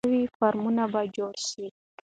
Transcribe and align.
نوي 0.07 0.23
فارمونه 0.37 0.83
به 0.93 1.01
جوړ 1.15 1.33
شي. 1.47 1.65